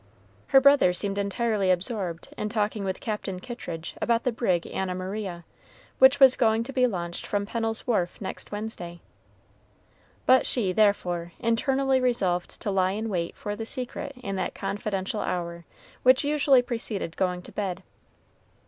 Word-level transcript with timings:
Her 0.47 0.59
brother 0.59 0.93
seemed 0.93 1.19
entirely 1.19 1.69
absorbed 1.69 2.29
in 2.35 2.49
talking 2.49 2.83
with 2.83 2.99
Captain 2.99 3.39
Kittridge 3.39 3.93
about 4.01 4.23
the 4.23 4.31
brig 4.31 4.65
Anna 4.65 4.95
Maria, 4.95 5.45
which 5.99 6.19
was 6.19 6.35
going 6.35 6.63
to 6.63 6.73
be 6.73 6.87
launched 6.87 7.23
from 7.27 7.45
Pennel's 7.45 7.85
wharf 7.85 8.19
next 8.19 8.51
Wednesday. 8.51 8.99
But 10.25 10.47
she, 10.47 10.73
therefore, 10.73 11.33
internally 11.37 12.01
resolved 12.01 12.59
to 12.61 12.71
lie 12.71 12.93
in 12.93 13.09
wait 13.09 13.35
for 13.35 13.55
the 13.55 13.63
secret 13.63 14.13
in 14.15 14.37
that 14.37 14.55
confidential 14.55 15.19
hour 15.21 15.65
which 16.01 16.23
usually 16.23 16.63
preceded 16.63 17.15
going 17.15 17.43
to 17.43 17.51
bed. 17.51 17.83